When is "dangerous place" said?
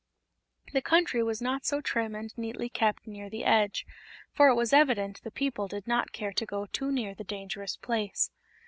7.23-8.31